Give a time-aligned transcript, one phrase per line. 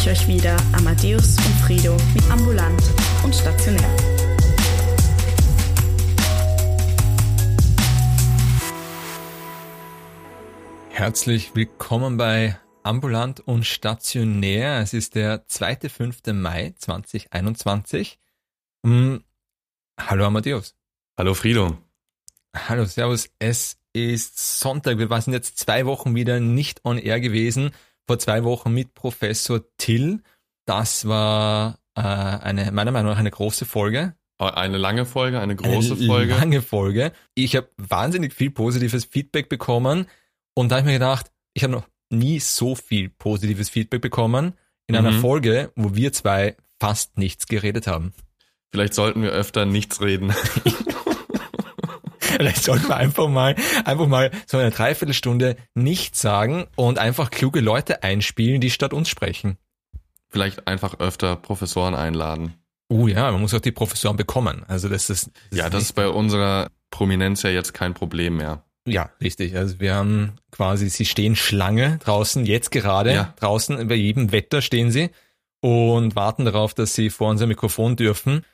[0.00, 2.82] ich euch wieder Amadeus und Frido mit Ambulant
[3.22, 3.96] und Stationär.
[10.88, 14.80] Herzlich willkommen bei Ambulant und Stationär.
[14.80, 16.32] Es ist der 2.5.
[16.32, 18.18] Mai 2021.
[18.86, 19.22] Hm,
[19.98, 20.76] hallo Amadeus.
[21.18, 21.76] Hallo Frido.
[22.56, 23.28] Hallo, Servus.
[23.38, 24.96] Es ist Sonntag.
[24.96, 27.72] Wir waren jetzt zwei Wochen wieder nicht on air gewesen.
[28.10, 30.24] Vor zwei Wochen mit Professor Till.
[30.66, 34.16] Das war äh, eine, meiner Meinung nach eine große Folge.
[34.36, 36.34] Eine lange Folge, eine große eine Folge.
[36.34, 37.12] Lange Folge.
[37.36, 40.06] Ich habe wahnsinnig viel positives Feedback bekommen.
[40.54, 44.54] Und da habe ich mir gedacht, ich habe noch nie so viel positives Feedback bekommen
[44.88, 45.20] in einer mhm.
[45.20, 48.12] Folge, wo wir zwei fast nichts geredet haben.
[48.72, 50.34] Vielleicht sollten wir öfter nichts reden.
[52.40, 57.60] Vielleicht sollten wir einfach mal, einfach mal so eine Dreiviertelstunde nichts sagen und einfach kluge
[57.60, 59.58] Leute einspielen, die statt uns sprechen.
[60.30, 62.54] Vielleicht einfach öfter Professoren einladen.
[62.88, 64.64] Oh ja, man muss auch die Professoren bekommen.
[64.68, 65.30] Also das ist.
[65.50, 68.64] Das ja, das ist bei unserer Prominenz ja jetzt kein Problem mehr.
[68.86, 69.54] Ja, richtig.
[69.54, 73.34] Also wir haben quasi, sie stehen Schlange draußen, jetzt gerade ja.
[73.38, 75.10] draußen, bei jedem Wetter stehen sie
[75.60, 78.46] und warten darauf, dass sie vor unser Mikrofon dürfen.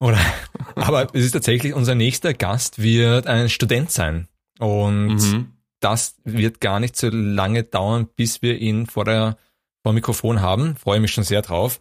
[0.00, 0.18] Oder,
[0.74, 4.28] aber es ist tatsächlich, unser nächster Gast wird ein Student sein.
[4.58, 5.52] Und mhm.
[5.80, 9.36] das wird gar nicht so lange dauern, bis wir ihn vor der,
[9.82, 10.76] vor dem Mikrofon haben.
[10.76, 11.80] Freue mich schon sehr drauf.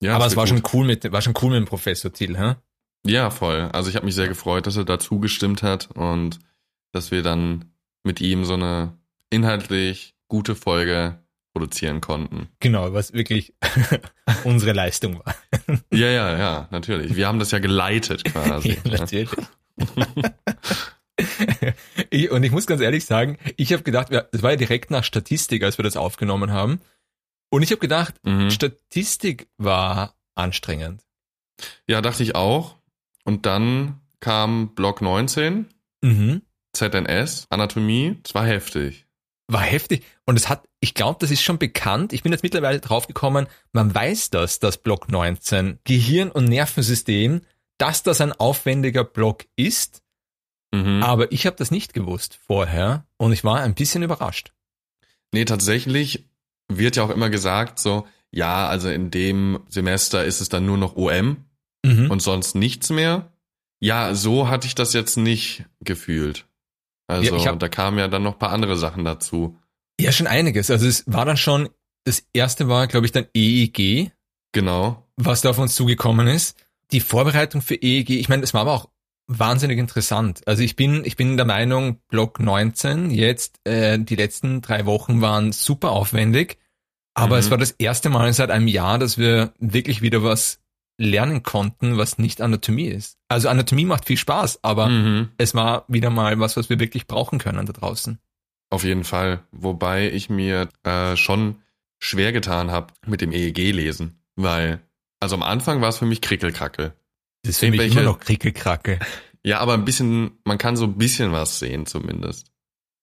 [0.00, 0.50] Ja, aber es war gut.
[0.50, 2.56] schon cool mit, war schon cool mit dem Professor Thiel, hä?
[3.06, 3.68] Ja, voll.
[3.72, 6.38] Also ich habe mich sehr gefreut, dass er dazu gestimmt hat und
[6.92, 8.96] dass wir dann mit ihm so eine
[9.30, 11.23] inhaltlich gute Folge
[11.54, 12.48] produzieren konnten.
[12.60, 13.54] Genau, was wirklich
[14.44, 15.34] unsere Leistung war.
[15.92, 17.14] ja, ja, ja, natürlich.
[17.14, 18.76] Wir haben das ja geleitet quasi.
[18.84, 19.30] ja, natürlich.
[22.10, 25.04] ich, und ich muss ganz ehrlich sagen, ich habe gedacht, das war ja direkt nach
[25.04, 26.80] Statistik, als wir das aufgenommen haben.
[27.50, 28.50] Und ich habe gedacht, mhm.
[28.50, 31.02] Statistik war anstrengend.
[31.86, 32.76] Ja, dachte ich auch.
[33.24, 35.68] Und dann kam Block 19,
[36.02, 36.42] mhm.
[36.72, 39.04] ZNS, Anatomie, es war heftig
[39.46, 40.04] war heftig.
[40.24, 42.12] Und es hat, ich glaube, das ist schon bekannt.
[42.12, 47.42] Ich bin jetzt mittlerweile draufgekommen, man weiß das, dass Block 19, Gehirn- und Nervensystem,
[47.78, 50.02] dass das ein aufwendiger Block ist.
[50.72, 51.02] Mhm.
[51.02, 54.52] Aber ich habe das nicht gewusst vorher und ich war ein bisschen überrascht.
[55.32, 56.26] Nee, tatsächlich
[56.68, 60.78] wird ja auch immer gesagt, so, ja, also in dem Semester ist es dann nur
[60.78, 61.44] noch OM
[61.84, 62.10] mhm.
[62.10, 63.32] und sonst nichts mehr.
[63.80, 66.46] Ja, so hatte ich das jetzt nicht gefühlt.
[67.06, 69.58] Also ja, hab, da kamen ja dann noch paar andere Sachen dazu.
[70.00, 70.70] Ja, schon einiges.
[70.70, 71.68] Also es war dann schon,
[72.04, 74.10] das erste war, glaube ich, dann EEG.
[74.52, 75.06] Genau.
[75.16, 76.56] Was da auf uns zugekommen ist.
[76.92, 78.88] Die Vorbereitung für EEG, ich meine, es war aber auch
[79.26, 80.42] wahnsinnig interessant.
[80.46, 85.20] Also ich bin, ich bin der Meinung, Block 19, jetzt äh, die letzten drei Wochen
[85.20, 86.58] waren super aufwendig.
[87.14, 87.40] Aber mhm.
[87.40, 90.60] es war das erste Mal seit einem Jahr, dass wir wirklich wieder was
[90.96, 93.18] lernen konnten, was nicht Anatomie ist.
[93.28, 95.30] Also Anatomie macht viel Spaß, aber mhm.
[95.38, 98.18] es war wieder mal was, was wir wirklich brauchen können da draußen.
[98.70, 99.42] Auf jeden Fall.
[99.50, 101.56] Wobei ich mir äh, schon
[101.98, 104.80] schwer getan habe mit dem EEG-Lesen, weil,
[105.20, 106.92] also am Anfang war es für mich Krickelkrackel.
[107.42, 108.98] Das ist für mich immer noch Krickelkrackel.
[109.46, 112.46] Ja, aber ein bisschen, man kann so ein bisschen was sehen zumindest.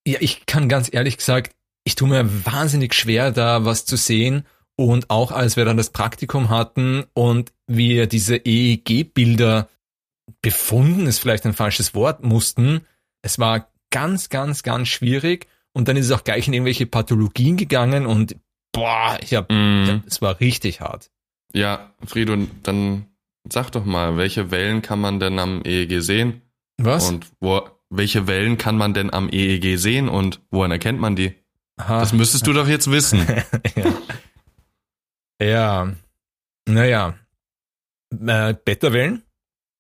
[0.08, 1.54] Ja, ich kann ganz ehrlich gesagt,
[1.84, 4.48] ich tue mir wahnsinnig schwer, da was zu sehen
[4.86, 9.70] und auch als wir dann das Praktikum hatten und wir diese EEG-Bilder
[10.42, 12.82] befunden, ist vielleicht ein falsches Wort, mussten,
[13.22, 15.48] es war ganz, ganz, ganz schwierig.
[15.74, 18.36] Und dann ist es auch gleich in irgendwelche Pathologien gegangen und
[18.74, 20.04] boah, ich hab, mm.
[20.06, 21.10] es war richtig hart.
[21.54, 23.06] Ja, Frido, dann
[23.50, 26.42] sag doch mal, welche Wellen kann man denn am EEG sehen?
[26.78, 27.10] Was?
[27.10, 31.36] Und wo, welche Wellen kann man denn am EEG sehen und woran erkennt man die?
[31.78, 32.00] Aha.
[32.00, 33.26] Das müsstest du doch jetzt wissen.
[33.76, 33.94] ja.
[35.42, 35.92] Ja,
[36.68, 37.18] naja.
[38.12, 39.24] Äh, Beta-Wellen,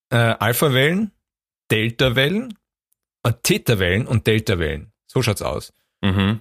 [0.09, 1.11] äh, Alpha-Wellen,
[1.69, 2.57] Delta-Wellen,
[3.23, 4.91] äh, Theta-Wellen und Delta-Wellen.
[5.07, 5.73] So schaut's aus.
[6.01, 6.39] Mhm.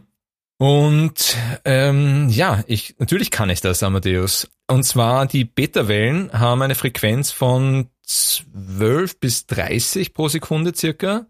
[0.59, 4.49] Und ähm, ja, ich natürlich kann ich das, Amadeus.
[4.69, 11.27] Und zwar die Beta-Wellen haben eine Frequenz von 12 bis 30 pro Sekunde circa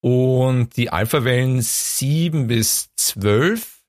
[0.00, 3.82] und die Alpha-Wellen 7 bis 12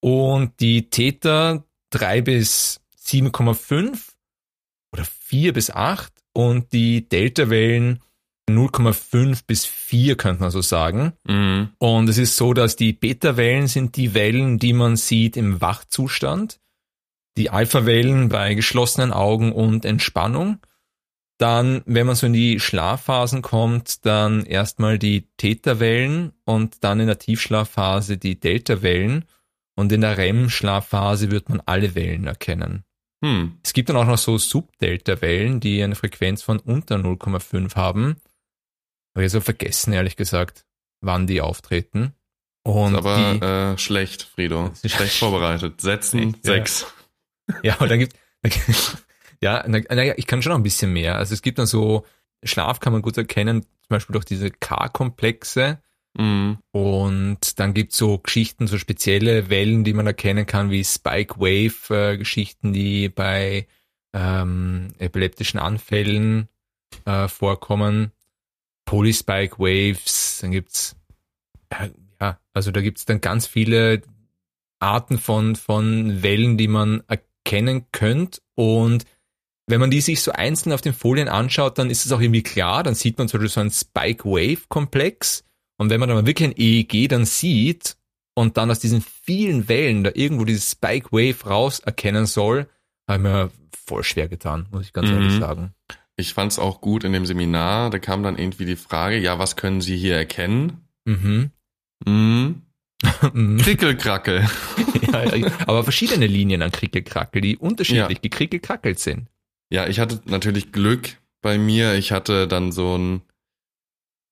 [0.00, 3.98] und die Theta 3 bis 7,5
[4.92, 8.00] oder 4 bis 8 und die Delta-Wellen
[8.48, 11.12] 0,5 bis 4 könnte man so sagen.
[11.24, 11.70] Mhm.
[11.78, 16.60] Und es ist so, dass die Beta-Wellen sind die Wellen, die man sieht im Wachzustand.
[17.36, 20.58] Die Alpha-Wellen bei geschlossenen Augen und Entspannung.
[21.38, 27.06] Dann, wenn man so in die Schlafphasen kommt, dann erstmal die Theta-Wellen und dann in
[27.06, 29.24] der Tiefschlafphase die Delta-Wellen.
[29.78, 32.82] Und in der REM-Schlafphase wird man alle Wellen erkennen.
[33.24, 33.60] Hm.
[33.62, 38.16] Es gibt dann auch noch so Subdelta-Wellen, die eine Frequenz von unter 0,5 haben.
[39.14, 40.66] Habe ich so vergessen, ehrlich gesagt,
[41.00, 42.12] wann die auftreten.
[42.64, 44.72] Und aber die, äh, schlecht, Frido.
[44.84, 45.80] Schlecht vorbereitet.
[45.80, 46.86] Setzen echt, sechs.
[47.48, 48.16] Ja, ja aber dann gibt
[49.40, 51.14] ja, naja, ich kann schon noch ein bisschen mehr.
[51.14, 52.04] Also es gibt dann so,
[52.42, 55.80] Schlaf kann man gut erkennen, zum Beispiel durch diese K-Komplexe.
[56.18, 56.58] Mhm.
[56.72, 62.70] Und dann gibt's so Geschichten, so spezielle Wellen, die man erkennen kann, wie Spike Wave-Geschichten,
[62.70, 63.66] äh, die bei
[64.12, 66.48] ähm, epileptischen Anfällen
[67.04, 68.12] äh, vorkommen.
[68.84, 70.96] Polyspike Waves, dann gibt's
[71.70, 71.90] äh,
[72.20, 74.02] ja, also da gibt's dann ganz viele
[74.80, 78.40] Arten von, von Wellen, die man erkennen könnte.
[78.54, 79.04] Und
[79.66, 82.42] wenn man die sich so einzeln auf den Folien anschaut, dann ist es auch irgendwie
[82.42, 82.82] klar.
[82.82, 85.44] Dann sieht man so einen Spike Wave Komplex.
[85.78, 87.96] Und wenn man dann mal wirklich ein EEG dann sieht
[88.34, 92.68] und dann aus diesen vielen Wellen da irgendwo dieses Spike Wave raus erkennen soll,
[93.08, 93.50] habe ich mir
[93.86, 95.14] voll schwer getan, muss ich ganz mhm.
[95.14, 95.72] ehrlich sagen.
[96.16, 99.38] Ich fand es auch gut in dem Seminar, da kam dann irgendwie die Frage, ja,
[99.38, 100.84] was können Sie hier erkennen?
[101.04, 101.52] Mhm.
[102.04, 102.62] Mhm.
[103.60, 104.48] Krickelkrackel.
[105.12, 108.22] ja, aber verschiedene Linien an Krickelkrackel, die unterschiedlich ja.
[108.22, 109.28] gekrickelkrackelt sind.
[109.70, 111.94] Ja, ich hatte natürlich Glück bei mir.
[111.94, 113.22] Ich hatte dann so ein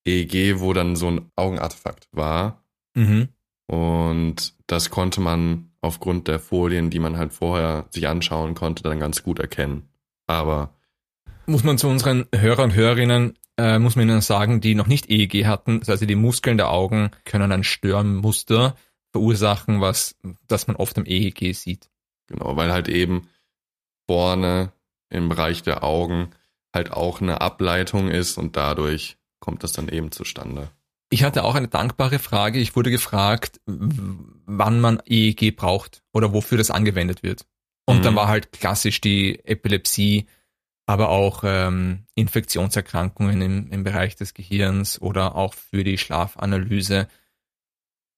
[0.07, 2.63] EEG, wo dann so ein Augenartefakt war.
[2.93, 3.29] Mhm.
[3.67, 8.99] Und das konnte man aufgrund der Folien, die man halt vorher sich anschauen konnte, dann
[8.99, 9.89] ganz gut erkennen.
[10.25, 10.73] Aber
[11.45, 15.09] muss man zu unseren Hörern und Hörerinnen äh, muss man ihnen sagen, die noch nicht
[15.09, 18.75] EEG hatten, also die Muskeln der Augen können ein Störmuster
[19.11, 20.15] verursachen, was,
[20.47, 21.89] das man oft am EEG sieht.
[22.27, 23.29] Genau, weil halt eben
[24.05, 24.71] vorne
[25.09, 26.29] im Bereich der Augen
[26.73, 30.69] halt auch eine Ableitung ist und dadurch kommt das dann eben zustande.
[31.09, 32.59] Ich hatte auch eine dankbare Frage.
[32.59, 37.45] Ich wurde gefragt, wann man EEG braucht oder wofür das angewendet wird.
[37.85, 38.01] Und mhm.
[38.03, 40.27] dann war halt klassisch die Epilepsie,
[40.85, 47.07] aber auch ähm, Infektionserkrankungen im, im Bereich des Gehirns oder auch für die Schlafanalyse.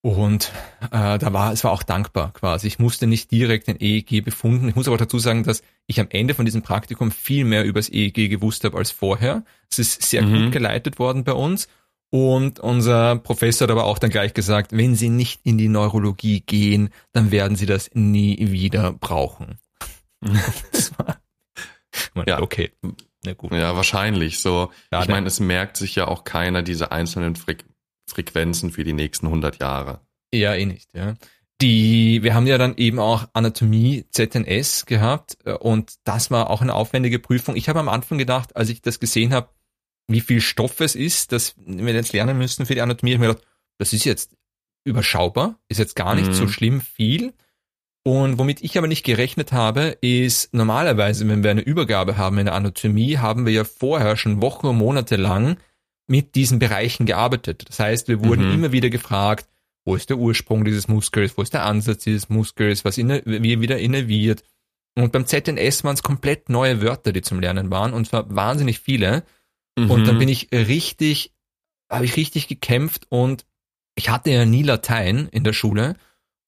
[0.02, 0.54] Und
[0.92, 2.68] äh, da war es war auch dankbar quasi.
[2.68, 4.70] Ich musste nicht direkt ein EEG befunden.
[4.70, 7.80] Ich muss aber dazu sagen, dass ich am Ende von diesem Praktikum viel mehr über
[7.80, 9.44] das EEG gewusst habe als vorher.
[9.70, 10.46] Es ist sehr mhm.
[10.46, 11.68] gut geleitet worden bei uns.
[12.12, 16.42] Und unser Professor hat aber auch dann gleich gesagt, wenn Sie nicht in die Neurologie
[16.42, 19.60] gehen, dann werden Sie das nie wieder brauchen.
[20.72, 21.20] das war
[22.26, 22.42] ja.
[22.42, 22.72] okay.
[23.26, 23.52] Na gut.
[23.52, 24.40] Ja, wahrscheinlich.
[24.40, 27.58] So, ja, ich meine, es merkt sich ja auch keiner diese einzelnen Fre
[28.10, 30.02] Frequenzen für die nächsten 100 Jahre.
[30.34, 31.16] Ja, eh nicht, ja.
[31.62, 36.62] Die, wir haben ja dann eben auch Anatomie ZNS gehabt äh, und das war auch
[36.62, 37.56] eine aufwendige Prüfung.
[37.56, 39.50] Ich habe am Anfang gedacht, als ich das gesehen habe,
[40.08, 43.28] wie viel Stoff es ist, dass wir jetzt lernen müssen für die Anatomie, ich habe
[43.28, 43.48] mir gedacht,
[43.78, 44.36] das ist jetzt
[44.84, 46.34] überschaubar, ist jetzt gar nicht mhm.
[46.34, 47.34] so schlimm viel.
[48.04, 52.46] Und womit ich aber nicht gerechnet habe, ist normalerweise, wenn wir eine Übergabe haben in
[52.46, 55.58] der Anatomie, haben wir ja vorher schon Wochen und Monate lang
[56.10, 57.66] mit diesen Bereichen gearbeitet.
[57.68, 58.54] Das heißt, wir wurden mhm.
[58.54, 59.48] immer wieder gefragt,
[59.86, 63.80] wo ist der Ursprung dieses Muskels, wo ist der Ansatz dieses Muskels, was wie wieder
[63.80, 64.44] innerviert.
[64.96, 68.80] Und beim ZNS waren es komplett neue Wörter, die zum Lernen waren, und zwar wahnsinnig
[68.80, 69.24] viele.
[69.78, 69.92] Mhm.
[69.92, 71.34] Und dann bin ich richtig,
[71.90, 73.46] habe ich richtig gekämpft und
[73.96, 75.96] ich hatte ja nie Latein in der Schule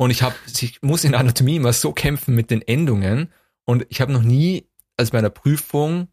[0.01, 3.31] und ich habe, ich muss in Anatomie immer so kämpfen mit den Endungen.
[3.65, 4.65] Und ich habe noch nie,
[4.97, 6.07] als bei einer Prüfung,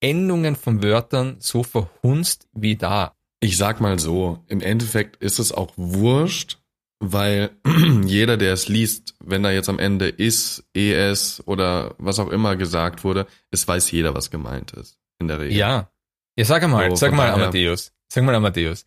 [0.00, 3.14] Endungen von Wörtern so verhunzt wie da.
[3.40, 6.58] Ich sag mal so, im Endeffekt ist es auch wurscht,
[7.00, 7.50] weil
[8.04, 12.56] jeder, der es liest, wenn da jetzt am Ende ist, es oder was auch immer
[12.56, 14.98] gesagt wurde, es weiß jeder, was gemeint ist.
[15.20, 15.56] In der Regel.
[15.56, 15.90] Ja.
[16.36, 17.92] Ja, sag mal, so, sag mal, Amadeus.
[18.08, 18.86] Sag mal, Amadeus.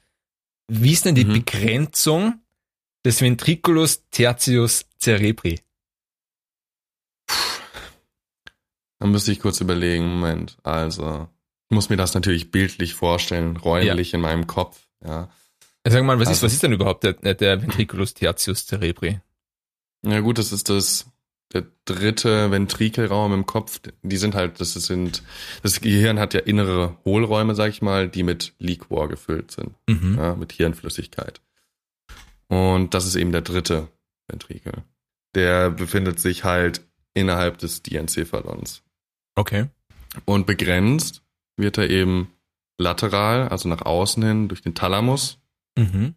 [0.69, 1.33] Wie ist denn die mhm.
[1.33, 2.41] Begrenzung
[3.05, 5.59] des Ventriculus tertius cerebri.
[9.01, 10.57] Da müsste ich kurz überlegen, Moment.
[10.61, 11.27] Also,
[11.69, 14.17] ich muss mir das natürlich bildlich vorstellen, räumlich ja.
[14.17, 15.27] in meinem Kopf, ja.
[15.87, 19.19] Sag mal, was, also, ist, was ist denn überhaupt der, der Ventriculus tertius cerebri?
[20.05, 21.07] Ja gut, das ist das,
[21.51, 23.81] der dritte Ventrikelraum im Kopf.
[24.03, 25.23] Die sind halt, das sind,
[25.63, 30.15] das Gehirn hat ja innere Hohlräume, sag ich mal, die mit Liquor gefüllt sind, mhm.
[30.19, 31.41] ja, mit Hirnflüssigkeit.
[32.49, 33.87] Und das ist eben der dritte
[34.27, 34.83] Ventrikel.
[35.33, 36.81] Der befindet sich halt
[37.15, 38.83] innerhalb des Diencephalons.
[39.41, 39.69] Okay.
[40.25, 41.23] Und begrenzt
[41.57, 42.31] wird er eben
[42.77, 45.39] lateral, also nach außen hin, durch den Thalamus.
[45.75, 46.13] Mhm.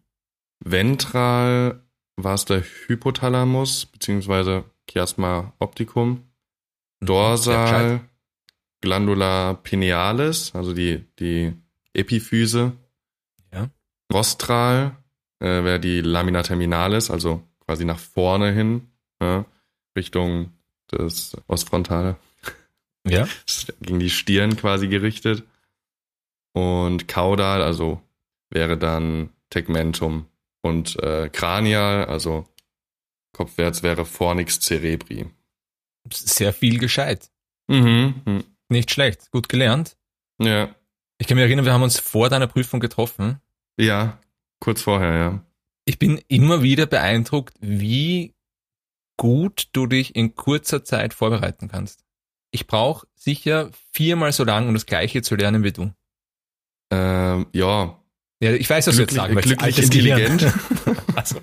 [0.59, 1.81] Ventral
[2.17, 6.09] war es der Hypothalamus, beziehungsweise Chiasma opticum.
[7.01, 7.05] Mhm.
[7.07, 8.01] Dorsal,
[8.81, 11.51] Glandula pinealis, also die, die
[11.93, 12.73] Epiphyse.
[13.51, 13.71] Ja.
[14.13, 14.97] Rostral,
[15.39, 19.45] äh, wäre die Lamina terminalis, also quasi nach vorne hin, ja,
[19.97, 20.51] Richtung
[20.89, 22.17] das Ostfrontale.
[23.07, 23.27] Ja.
[23.81, 25.43] Gegen die Stirn quasi gerichtet.
[26.53, 28.01] Und Caudal, also
[28.49, 30.27] wäre dann Tegmentum.
[30.61, 32.47] Und äh, Cranial, also
[33.33, 35.27] kopfwärts wäre Fornix cerebri.
[36.11, 37.29] Sehr viel gescheit.
[37.67, 38.21] Mhm.
[38.25, 38.43] mhm.
[38.69, 39.29] Nicht schlecht.
[39.31, 39.95] Gut gelernt.
[40.39, 40.73] Ja.
[41.17, 43.39] Ich kann mich erinnern, wir haben uns vor deiner Prüfung getroffen.
[43.77, 44.19] Ja,
[44.59, 45.45] kurz vorher, ja.
[45.85, 48.33] Ich bin immer wieder beeindruckt, wie
[49.17, 52.04] gut du dich in kurzer Zeit vorbereiten kannst.
[52.51, 55.91] Ich brauche sicher viermal so lang, um das Gleiche zu lernen wie du.
[56.91, 57.99] Ähm, ja.
[58.41, 60.53] Ja, ich weiß, was glücklich, du jetzt sagen glücklich intelligent.
[61.15, 61.39] also.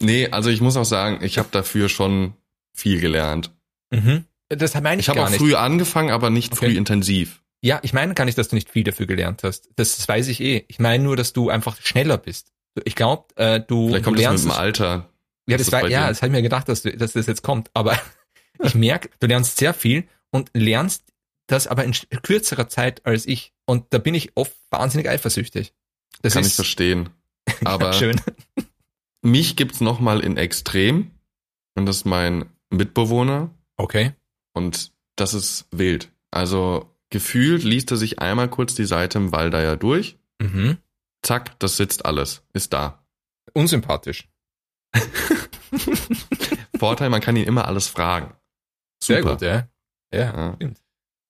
[0.00, 2.34] nee, also ich muss auch sagen, ich habe dafür schon
[2.74, 3.52] viel gelernt.
[3.90, 4.24] Mhm.
[4.48, 5.40] Das meine ich, ich gar auch nicht.
[5.40, 6.66] früh angefangen, aber nicht Okay.
[6.66, 7.42] früh intensiv.
[7.60, 9.68] Ja, ich meine gar nicht, dass du nicht viel dafür gelernt hast.
[9.76, 10.64] Das, das weiß ich eh.
[10.68, 12.52] Ich meine nur, dass du einfach schneller bist.
[12.84, 15.10] Ich glaube, äh, du, Vielleicht du kommt das lernst mit dem Alter.
[15.48, 17.42] Ja, das das war, ja, das habe ich mir gedacht, dass, du, dass das jetzt
[17.42, 17.70] kommt.
[17.74, 17.98] Aber
[18.62, 21.04] ich merke, du lernst sehr viel und lernst
[21.46, 23.52] das aber in kürzerer Zeit als ich.
[23.64, 25.72] Und da bin ich oft wahnsinnig eifersüchtig.
[26.22, 27.10] Das Kann ich verstehen.
[27.64, 28.20] Aber schön.
[29.22, 31.12] mich gibt's noch mal in Extrem.
[31.74, 33.50] Und das ist mein Mitbewohner.
[33.76, 34.12] Okay.
[34.52, 36.10] Und das ist wild.
[36.30, 40.18] Also gefühlt liest er sich einmal kurz die Seite im Waldeier durch.
[40.40, 40.78] Mhm.
[41.22, 42.42] Zack, das sitzt alles.
[42.52, 43.04] Ist da.
[43.54, 44.28] Unsympathisch.
[46.78, 48.34] Vorteil, man kann ihn immer alles fragen.
[49.08, 49.68] Sehr gut, ja.
[50.12, 50.70] Ja, Ja.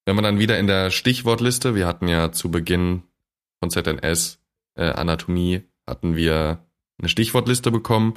[0.07, 3.03] Wenn man dann wieder in der Stichwortliste, wir hatten ja zu Beginn
[3.61, 4.41] von ZNS
[4.75, 6.65] äh, Anatomie, hatten wir
[6.99, 8.15] eine Stichwortliste bekommen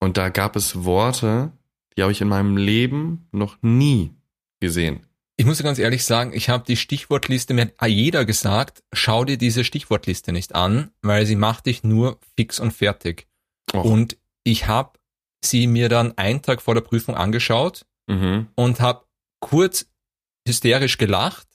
[0.00, 1.50] und da gab es Worte,
[1.96, 4.14] die habe ich in meinem Leben noch nie
[4.60, 5.06] gesehen.
[5.36, 9.38] Ich muss ganz ehrlich sagen, ich habe die Stichwortliste mir hat jeder gesagt, schau dir
[9.38, 13.26] diese Stichwortliste nicht an, weil sie macht dich nur fix und fertig.
[13.74, 13.84] Och.
[13.84, 15.00] Und ich habe
[15.44, 18.48] sie mir dann einen Tag vor der Prüfung angeschaut Mhm.
[18.54, 19.04] und habe
[19.40, 19.86] kurz
[20.46, 21.46] hysterisch gelacht,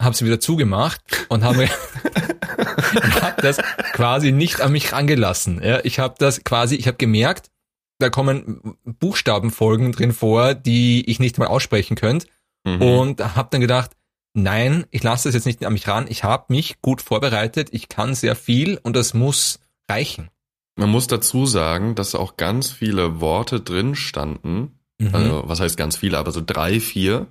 [0.00, 1.68] habe sie wieder zugemacht und habe
[3.22, 3.58] hab das
[3.92, 5.62] quasi nicht an mich rangelassen.
[5.62, 7.50] Ja, ich habe das quasi, ich habe gemerkt,
[7.98, 12.26] da kommen Buchstabenfolgen drin vor, die ich nicht mal aussprechen könnte
[12.66, 12.82] Mhm.
[12.82, 13.92] und habe dann gedacht,
[14.34, 16.06] nein, ich lasse das jetzt nicht an mich ran.
[16.08, 20.30] Ich habe mich gut vorbereitet, ich kann sehr viel und das muss reichen.
[20.76, 24.75] Man muss dazu sagen, dass auch ganz viele Worte drin standen.
[24.98, 25.14] Mhm.
[25.14, 27.26] Also, was heißt ganz viele, aber so drei, vier.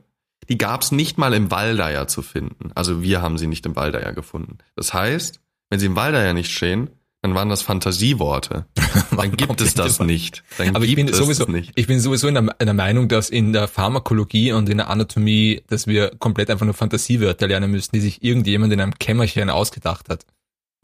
[0.49, 2.71] Die gab's nicht mal im Waldeier zu finden.
[2.75, 4.59] Also wir haben sie nicht im Waldeier gefunden.
[4.75, 5.39] Das heißt,
[5.71, 6.89] wenn sie im Waldeier nicht stehen,
[7.23, 8.67] dann waren das Fantasieworte.
[9.17, 10.43] Dann gibt es das nicht.
[10.59, 11.71] Dann Aber ich gibt bin es sowieso, nicht.
[11.73, 14.89] ich bin sowieso in der, in der Meinung, dass in der Pharmakologie und in der
[14.91, 19.49] Anatomie, dass wir komplett einfach nur Fantasiewörter lernen müssen, die sich irgendjemand in einem Kämmerchen
[19.49, 20.27] ausgedacht hat.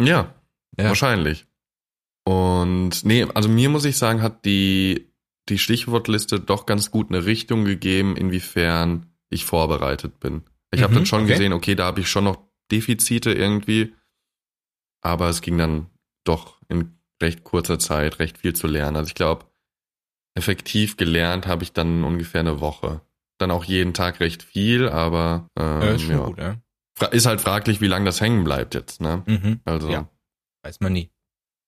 [0.02, 0.34] Ja,
[0.80, 0.86] Ja.
[0.88, 1.46] wahrscheinlich.
[2.24, 5.11] Und nee, also mir muss ich sagen, hat die,
[5.50, 10.44] die Stichwortliste doch ganz gut eine Richtung gegeben, inwiefern ich vorbereitet bin.
[10.74, 11.32] Ich habe Mhm, dann schon okay.
[11.34, 12.38] gesehen, okay, da habe ich schon noch
[12.72, 13.94] Defizite irgendwie,
[15.02, 15.88] aber es ging dann
[16.24, 18.96] doch in recht kurzer Zeit recht viel zu lernen.
[18.98, 19.46] Also ich glaube,
[20.36, 23.02] effektiv gelernt habe ich dann ungefähr eine Woche.
[23.38, 26.26] Dann auch jeden Tag recht viel, aber ähm, Ja, ist schon ja.
[26.26, 26.56] gut, ja.
[27.12, 29.02] Ist halt fraglich, wie lange das hängen bleibt jetzt.
[29.02, 29.24] Ne?
[29.26, 29.60] Mhm.
[29.66, 30.08] Also Ja.
[30.64, 31.10] Weiß man nie.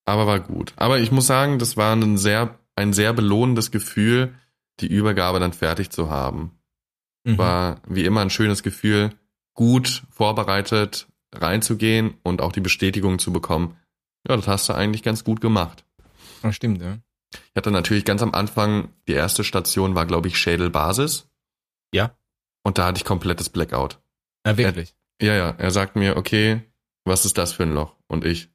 [0.05, 0.73] aber war gut.
[0.75, 4.33] Aber ich muss sagen, das war ein sehr, ein sehr belohnendes Gefühl,
[4.79, 6.51] die Übergabe dann fertig zu haben.
[7.23, 7.37] Mhm.
[7.37, 9.11] War wie immer ein schönes Gefühl,
[9.53, 13.77] gut vorbereitet reinzugehen und auch die Bestätigung zu bekommen.
[14.27, 15.83] Ja, das hast du eigentlich ganz gut gemacht.
[16.43, 16.99] Ja, stimmt, ja.
[17.33, 21.27] Ich hatte natürlich ganz am Anfang, die erste Station war, glaube ich, Schädelbasis.
[21.93, 22.15] Ja.
[22.63, 23.99] Und da hatte ich komplettes Blackout.
[24.45, 24.95] Ja, wirklich.
[25.21, 26.61] Ja, ja, er sagt mir, okay,
[27.05, 27.95] was ist das für ein Loch?
[28.07, 28.49] Und ich,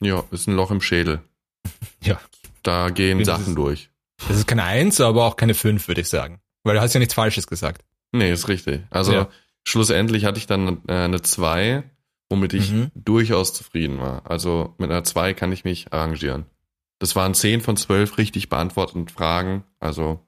[0.00, 1.22] ja, ist ein Loch im Schädel.
[2.00, 2.20] Ja.
[2.62, 3.90] Da gehen Sachen durch.
[4.26, 6.40] Das ist keine Eins, aber auch keine Fünf, würde ich sagen.
[6.64, 7.84] Weil du hast ja nichts Falsches gesagt.
[8.12, 8.82] Nee, ist richtig.
[8.90, 9.28] Also Ja.
[9.66, 11.84] schlussendlich hatte ich dann äh, eine 2,
[12.30, 12.90] womit ich Mhm.
[12.94, 14.28] durchaus zufrieden war.
[14.30, 16.46] Also mit einer 2 kann ich mich arrangieren.
[16.98, 19.64] Das waren 10 von 12 richtig beantworteten Fragen.
[19.78, 20.24] Also,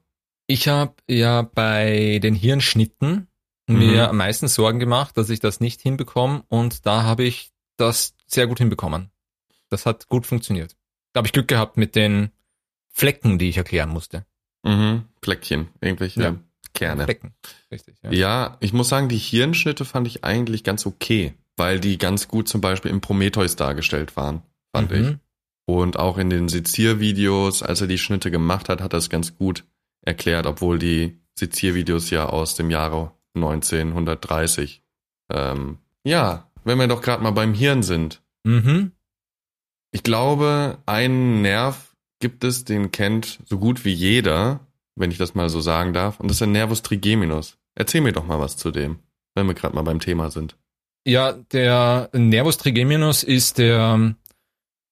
[0.47, 3.27] Ich habe ja bei den Hirnschnitten
[3.67, 3.77] Mhm.
[3.77, 8.15] mir am meisten Sorgen gemacht, dass ich das nicht hinbekomme und da habe ich das
[8.25, 9.11] sehr gut hinbekommen.
[9.69, 10.75] Das hat gut funktioniert.
[11.13, 12.31] Da habe ich Glück gehabt mit den
[12.89, 14.25] Flecken, die ich erklären musste.
[14.63, 16.35] mhm, Fleckchen, irgendwelche Ja.
[16.73, 17.03] Kerne.
[17.03, 17.33] Flecken,
[17.71, 17.97] richtig.
[18.03, 18.11] Ja.
[18.11, 22.47] Ja, ich muss sagen, die Hirnschnitte fand ich eigentlich ganz okay, weil die ganz gut
[22.47, 25.01] zum Beispiel im Prometheus dargestellt waren, fand ich.
[25.01, 25.19] Mhm.
[25.65, 29.37] Und auch in den Seziervideos, als er die Schnitte gemacht hat, hat er es ganz
[29.37, 29.65] gut
[30.01, 34.81] erklärt, obwohl die Seziervideos ja aus dem Jahre 1930.
[35.31, 38.21] Ähm, ja, wenn wir doch gerade mal beim Hirn sind.
[38.43, 38.91] Mhm.
[39.91, 44.61] Ich glaube, einen Nerv gibt es, den kennt so gut wie jeder.
[44.95, 46.19] wenn ich das mal so sagen darf.
[46.19, 47.57] Und das ist der Nervus trigeminus.
[47.75, 48.99] Erzähl mir doch mal was zu dem,
[49.35, 50.57] wenn wir gerade mal beim Thema sind.
[51.07, 54.13] Ja, der Nervus trigeminus ist der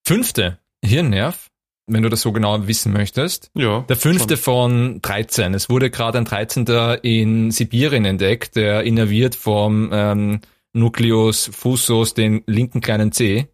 [0.08, 1.50] fünfte Hirnnerv,
[1.86, 3.52] wenn du das so genau wissen möchtest.
[3.54, 3.82] Ja.
[3.90, 4.44] Der fünfte schon.
[4.44, 5.54] von 13.
[5.54, 6.66] Es wurde gerade ein 13.
[7.04, 10.40] in Sibirien entdeckt, der innerviert vom ähm,
[10.74, 13.50] Nucleus fusus, den linken kleinen C.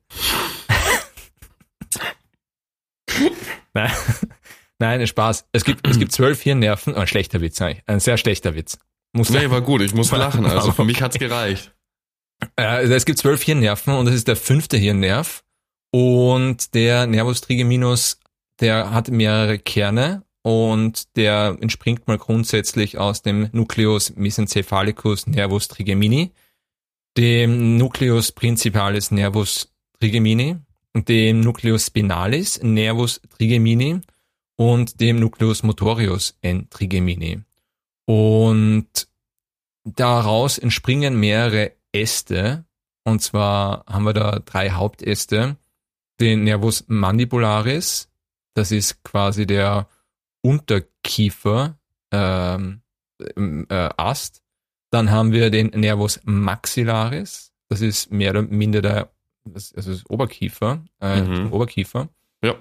[3.74, 3.92] Nein,
[4.80, 5.46] Nein, Spaß.
[5.52, 6.94] Es gibt, es gibt zwölf Hirnnerven.
[6.96, 7.84] Oh, ein schlechter Witz, eigentlich.
[7.88, 8.78] Ein sehr schlechter Witz.
[9.14, 9.82] Muss nee, war gut.
[9.82, 10.46] Ich muss lachen.
[10.46, 11.74] Also für mich hat's gereicht.
[12.58, 15.44] Äh, es gibt zwölf Hirnnerven und das ist der fünfte Hirnnerv.
[15.92, 18.20] Und der Nervus trigeminus,
[18.60, 26.34] der hat mehrere Kerne und der entspringt mal grundsätzlich aus dem Nucleus mesencephalicus nervus trigemini,
[27.18, 30.58] dem Nucleus principalis nervus trigemini,
[30.96, 34.00] dem Nucleus spinalis nervus trigemini
[34.56, 37.42] und dem Nucleus motorius n trigemini.
[38.06, 39.08] Und
[39.84, 42.66] daraus entspringen mehrere Äste,
[43.04, 45.58] und zwar haben wir da drei Hauptäste,
[46.20, 48.10] den Nervus mandibularis,
[48.54, 49.88] das ist quasi der
[50.42, 51.78] Unterkiefer
[52.12, 52.82] ähm,
[53.20, 54.42] äh, Ast.
[54.92, 59.15] Dann haben wir den Nervus maxillaris, das ist mehr oder minder der
[59.46, 61.54] das, also das Oberkiefer, äh, mhm.
[61.54, 62.10] Oberkiefer.
[62.44, 62.56] Ja.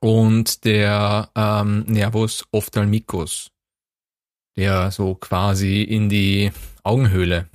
[0.00, 3.50] Und der ähm, Nervus ophthalmicus,
[4.56, 7.48] der so quasi in die Augenhöhle,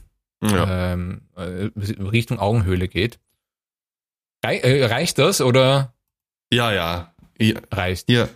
[0.44, 0.94] ja.
[0.94, 3.20] ähm, äh, Richtung Augenhöhle geht.
[4.42, 5.94] Äh, reicht das oder?
[6.52, 7.14] Ja, ja.
[7.38, 8.08] Hier, reicht.
[8.08, 8.30] Hier,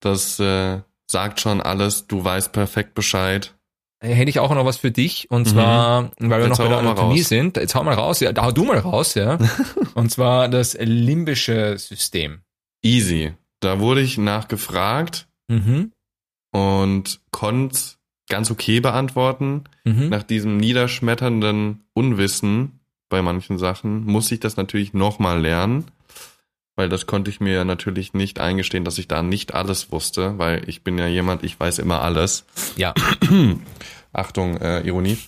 [0.00, 2.06] das äh, sagt schon alles.
[2.06, 3.54] Du weißt perfekt Bescheid.
[4.00, 5.50] Hätte ich auch noch was für dich und mhm.
[5.50, 7.56] zwar, weil wir Jetzt noch bei der Anatomie sind.
[7.56, 9.38] Jetzt hau mal raus, ja, hau du mal raus, ja.
[9.94, 12.40] und zwar das limbische System.
[12.82, 13.32] Easy.
[13.60, 15.92] Da wurde ich nachgefragt mhm.
[16.52, 17.78] und konnte
[18.28, 19.64] ganz okay beantworten.
[19.84, 20.10] Mhm.
[20.10, 25.84] Nach diesem niederschmetternden Unwissen bei manchen Sachen muss ich das natürlich nochmal lernen,
[26.76, 30.68] weil das konnte ich mir natürlich nicht eingestehen, dass ich da nicht alles wusste, weil
[30.68, 32.44] ich bin ja jemand, ich weiß immer alles.
[32.76, 32.94] Ja.
[34.12, 35.18] Achtung, äh, Ironie.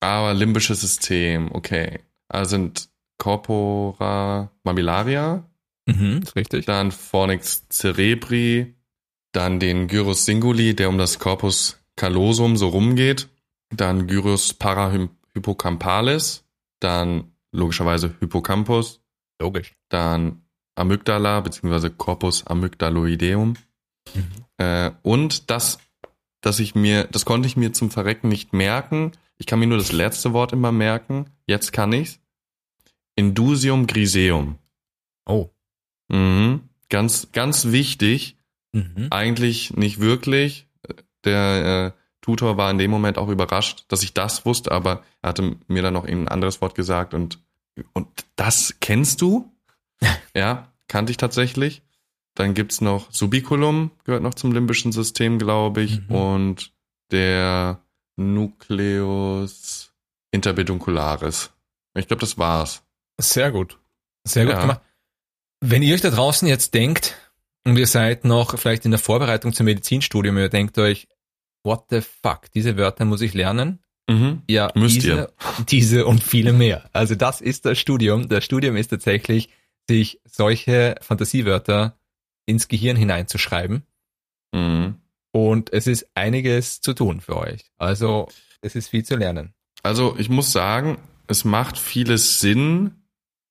[0.00, 2.00] Aber limbisches System, okay.
[2.28, 2.88] Also sind
[3.18, 5.44] Corpora mammillaria.
[5.86, 6.66] Mhm, ist richtig.
[6.66, 8.74] Dann Fornix cerebri.
[9.32, 13.28] Dann den Gyrus singuli, der um das Corpus callosum so rumgeht.
[13.70, 16.44] Dann Gyrus parahippocampalis
[16.84, 19.00] dann logischerweise Hippocampus.
[19.40, 19.74] Logisch.
[19.88, 20.43] Dann
[20.74, 23.54] Amygdala beziehungsweise Corpus amygdaloideum.
[24.14, 24.24] Mhm.
[24.58, 25.78] Äh, und das,
[26.40, 29.12] dass ich mir, das konnte ich mir zum Verrecken nicht merken.
[29.36, 31.30] Ich kann mir nur das letzte Wort immer merken.
[31.46, 32.20] Jetzt kann ich's.
[33.16, 34.58] Indusium griseum.
[35.26, 35.50] Oh.
[36.08, 36.68] Mhm.
[36.88, 38.36] Ganz, ganz wichtig.
[38.72, 39.08] Mhm.
[39.10, 40.66] Eigentlich nicht wirklich.
[41.24, 45.30] Der äh, Tutor war in dem Moment auch überrascht, dass ich das wusste, aber er
[45.30, 47.38] hatte mir dann noch ein anderes Wort gesagt und,
[47.92, 49.50] und das kennst du?
[50.34, 51.82] ja, kannte ich tatsächlich.
[52.34, 56.14] Dann gibt's noch Subiculum, gehört noch zum limbischen System, glaube ich, mhm.
[56.14, 56.72] und
[57.12, 57.80] der
[58.16, 59.92] Nucleus
[60.32, 61.52] interpeduncularis.
[61.94, 62.82] Ich glaube, das war's.
[63.20, 63.78] Sehr gut.
[64.24, 64.60] Sehr gut ja.
[64.60, 64.80] gemacht.
[65.60, 67.16] Wenn ihr euch da draußen jetzt denkt,
[67.64, 71.08] und ihr seid noch vielleicht in der Vorbereitung zum Medizinstudium, ihr denkt euch,
[71.62, 73.80] what the fuck, diese Wörter muss ich lernen.
[74.08, 74.42] Mhm.
[74.48, 75.32] Ja, Müsst diese, ihr.
[75.68, 76.90] diese und viele mehr.
[76.92, 78.28] Also das ist das Studium.
[78.28, 79.48] Das Studium ist tatsächlich,
[79.88, 81.98] sich solche Fantasiewörter
[82.46, 83.82] ins Gehirn hineinzuschreiben.
[84.52, 84.96] Mhm.
[85.32, 87.72] Und es ist einiges zu tun für euch.
[87.76, 88.28] Also
[88.60, 89.52] es ist viel zu lernen.
[89.82, 93.02] Also ich muss sagen, es macht vieles Sinn,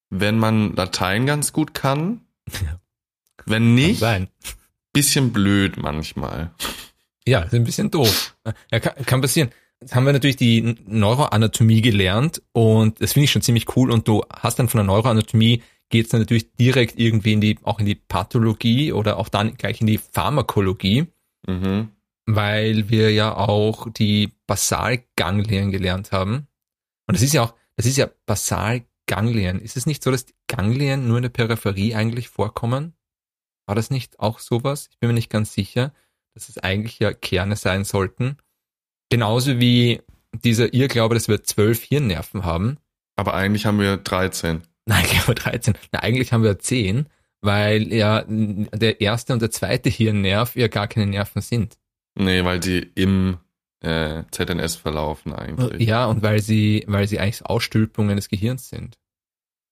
[0.09, 2.21] wenn man Latein ganz gut kann.
[3.45, 4.01] Wenn nicht,
[4.93, 6.51] bisschen blöd manchmal.
[7.27, 8.37] Ja, ist ein bisschen doof.
[8.71, 9.49] Ja, kann, kann passieren.
[9.81, 14.07] Jetzt haben wir natürlich die Neuroanatomie gelernt und das finde ich schon ziemlich cool und
[14.07, 17.79] du hast dann von der Neuroanatomie geht es dann natürlich direkt irgendwie in die, auch
[17.79, 21.07] in die Pathologie oder auch dann gleich in die Pharmakologie,
[21.47, 21.89] mhm.
[22.25, 26.47] weil wir ja auch die Basalganglien gelernt haben.
[27.07, 29.59] Und das ist ja auch, das ist ja Basalganglien.
[29.59, 32.93] Ist es nicht so, dass die Ganglien nur in der Peripherie eigentlich vorkommen?
[33.65, 34.89] War das nicht auch sowas?
[34.91, 35.93] Ich bin mir nicht ganz sicher
[36.33, 38.37] dass es eigentlich ja Kerne sein sollten.
[39.09, 42.77] Genauso wie dieser Irrglaube, dass wir zwölf Hirnnerven haben.
[43.15, 44.63] Aber eigentlich haben wir 13.
[44.85, 45.75] Nein, ich glaube 13.
[45.91, 47.07] Na, eigentlich haben wir 10,
[47.41, 51.77] weil ja der erste und der zweite Hirnnerv ja gar keine Nerven sind.
[52.15, 53.37] Nee, weil die im
[53.81, 55.87] äh, ZNS verlaufen eigentlich.
[55.87, 58.97] Ja, und weil sie, weil sie eigentlich Ausstülpungen des Gehirns sind.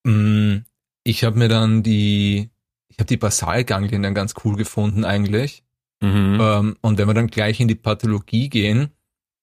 [0.03, 0.59] Mm,
[1.03, 2.49] ich habe mir dann die,
[2.89, 5.63] ich habe die Basalganglien dann ganz cool gefunden eigentlich
[6.01, 6.39] Mhm.
[6.41, 8.91] Ähm, und wenn wir dann gleich in die Pathologie gehen.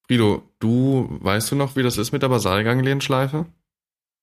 [0.07, 3.47] Frido, du weißt du noch, wie das ist mit der Basalganglienschleife?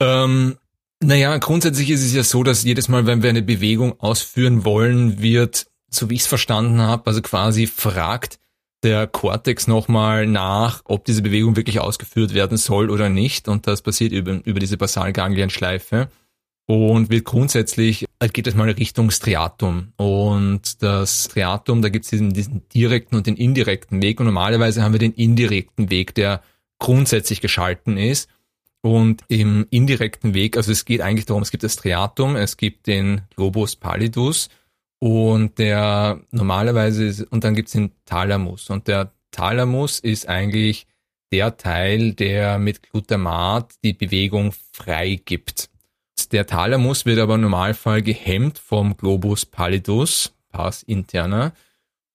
[0.02, 0.58] Ähm,
[1.04, 5.22] naja, grundsätzlich ist es ja so, dass jedes Mal, wenn wir eine Bewegung ausführen wollen,
[5.22, 8.40] wird, so wie ich es verstanden habe, also quasi fragt
[8.84, 13.48] der Cortex nochmal nach, ob diese Bewegung wirklich ausgeführt werden soll oder nicht.
[13.48, 16.10] Und das passiert über, über diese Basalganglienschleife
[16.68, 19.94] und wird grundsätzlich, äh, geht es mal Richtung Striatum.
[19.98, 24.20] Und das Striatum, da gibt es diesen, diesen direkten und den indirekten Weg.
[24.20, 26.42] Und normalerweise haben wir den indirekten Weg, der
[26.80, 28.30] grundsätzlich geschalten ist.
[28.86, 32.86] Und im indirekten Weg, also es geht eigentlich darum, es gibt das Striatum, es gibt
[32.86, 34.50] den Globus pallidus
[35.00, 38.70] und der normalerweise ist, und dann gibt es den Thalamus.
[38.70, 40.86] Und der Thalamus ist eigentlich
[41.32, 45.72] der Teil, der mit Glutamat die Bewegung freigibt.
[46.32, 51.54] Der Thalamus wird aber im Normalfall gehemmt vom Globus pallidus, Pars interna.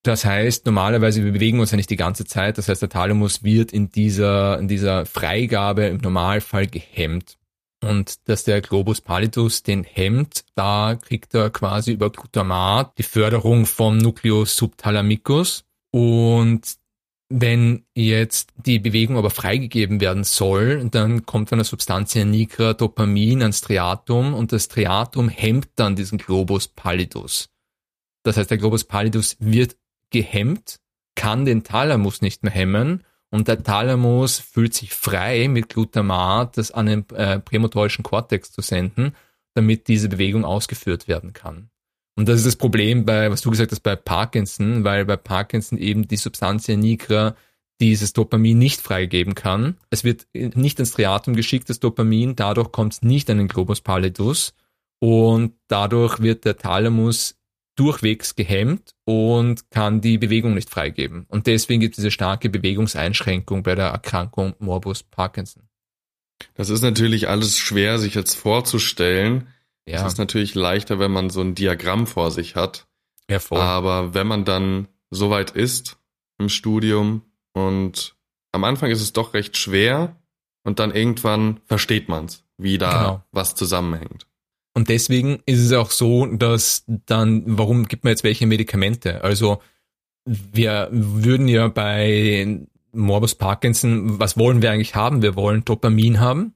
[0.03, 2.57] Das heißt, normalerweise, wir bewegen uns ja nicht die ganze Zeit.
[2.57, 7.37] Das heißt, der Thalamus wird in dieser, in dieser Freigabe im Normalfall gehemmt.
[7.83, 13.67] Und dass der Globus pallidus den hemmt, da kriegt er quasi über Glutamat die Förderung
[13.67, 15.65] vom Nucleus subthalamicus.
[15.91, 16.63] Und
[17.31, 23.41] wenn jetzt die Bewegung aber freigegeben werden soll, dann kommt von der Substantia nigra Dopamin
[23.41, 27.49] ans Striatum und das Striatum hemmt dann diesen Globus pallidus.
[28.25, 29.77] Das heißt, der Globus pallidus wird
[30.11, 30.81] gehemmt,
[31.15, 36.73] kann den Thalamus nicht mehr hemmen und der Thalamus fühlt sich frei mit Glutamat, das
[36.73, 39.15] an den äh, prämotorischen Kortex zu senden,
[39.55, 41.71] damit diese Bewegung ausgeführt werden kann.
[42.17, 45.79] Und das ist das Problem bei, was du gesagt hast, bei Parkinson, weil bei Parkinson
[45.79, 47.37] eben die Substantia nigra
[47.81, 49.79] dieses Dopamin nicht freigeben kann.
[49.89, 53.81] Es wird nicht ins Striatum geschickt, das Dopamin, dadurch kommt es nicht an den Globus
[53.81, 54.55] pallidus
[54.99, 57.40] und dadurch wird der Thalamus
[57.81, 61.25] durchwegs gehemmt und kann die Bewegung nicht freigeben.
[61.29, 65.63] Und deswegen gibt es diese starke Bewegungseinschränkung bei der Erkrankung Morbus Parkinson.
[66.55, 69.49] Das ist natürlich alles schwer, sich jetzt vorzustellen.
[69.87, 70.01] Ja.
[70.01, 72.87] Es ist natürlich leichter, wenn man so ein Diagramm vor sich hat.
[73.31, 73.61] Ja, voll.
[73.61, 75.97] Aber wenn man dann so weit ist
[76.39, 77.23] im Studium
[77.55, 78.15] und
[78.53, 80.17] am Anfang ist es doch recht schwer
[80.65, 83.25] und dann irgendwann versteht man es, wie da genau.
[83.33, 84.27] was zusammenhängt.
[84.73, 89.25] Und deswegen ist es auch so, dass dann, warum gibt man jetzt welche Medikamente?
[89.25, 89.61] Also
[90.25, 92.61] wir würden ja bei
[92.93, 95.23] Morbus Parkinson, was wollen wir eigentlich haben?
[95.23, 96.55] Wir wollen Dopamin haben.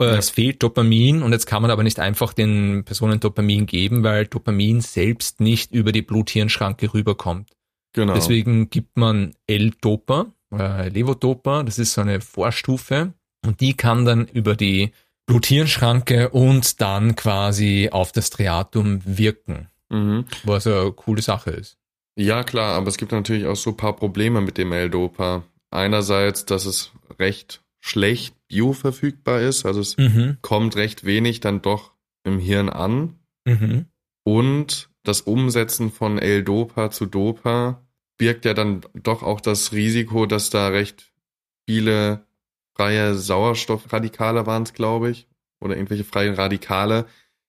[0.00, 0.16] Ja.
[0.16, 4.26] Es fehlt Dopamin und jetzt kann man aber nicht einfach den Personen Dopamin geben, weil
[4.26, 7.50] Dopamin selbst nicht über die Blut-Hirn-Schranke rüberkommt.
[7.92, 8.14] Genau.
[8.14, 13.14] Deswegen gibt man L-Dopa, äh, Levodopa, das ist so eine Vorstufe
[13.46, 14.90] und die kann dann über die
[15.26, 20.26] Blut-Hirn-Schranke und dann quasi auf das Striatum wirken, mhm.
[20.44, 21.78] was eine coole Sache ist.
[22.16, 25.42] Ja, klar, aber es gibt natürlich auch so ein paar Probleme mit dem L-Dopa.
[25.70, 29.66] Einerseits, dass es recht schlecht bioverfügbar ist.
[29.66, 30.38] Also es mhm.
[30.40, 31.92] kommt recht wenig dann doch
[32.24, 33.18] im Hirn an.
[33.44, 33.86] Mhm.
[34.22, 37.82] Und das Umsetzen von L-Dopa zu Dopa
[38.16, 41.12] birgt ja dann doch auch das Risiko, dass da recht
[41.68, 42.24] viele
[42.76, 45.26] freie Sauerstoffradikale waren es, glaube ich,
[45.60, 47.06] oder irgendwelche freien Radikale